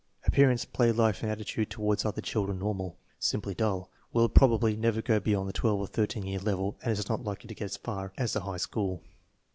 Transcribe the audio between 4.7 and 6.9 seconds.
never go beyond the 12 or 13 year level